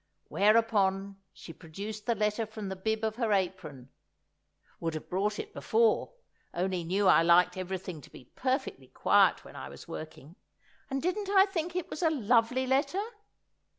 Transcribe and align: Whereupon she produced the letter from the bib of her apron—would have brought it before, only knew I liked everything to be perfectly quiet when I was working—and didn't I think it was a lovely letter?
Whereupon 0.29 1.21
she 1.31 1.53
produced 1.53 2.07
the 2.07 2.15
letter 2.15 2.47
from 2.47 2.69
the 2.69 2.75
bib 2.75 3.03
of 3.03 3.17
her 3.17 3.31
apron—would 3.31 4.95
have 4.95 5.09
brought 5.11 5.37
it 5.37 5.53
before, 5.53 6.13
only 6.55 6.83
knew 6.83 7.05
I 7.05 7.21
liked 7.21 7.55
everything 7.55 8.01
to 8.01 8.09
be 8.09 8.31
perfectly 8.35 8.87
quiet 8.87 9.45
when 9.45 9.55
I 9.55 9.69
was 9.69 9.87
working—and 9.87 11.03
didn't 11.03 11.29
I 11.29 11.45
think 11.45 11.75
it 11.75 11.91
was 11.91 12.01
a 12.01 12.09
lovely 12.09 12.65
letter? 12.65 13.03